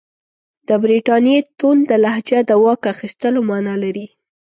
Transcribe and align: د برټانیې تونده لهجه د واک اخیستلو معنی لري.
د 0.67 0.69
برټانیې 0.81 1.37
تونده 1.59 1.95
لهجه 2.03 2.39
د 2.49 2.51
واک 2.63 2.81
اخیستلو 2.93 3.39
معنی 3.49 3.75
لري. 3.83 4.05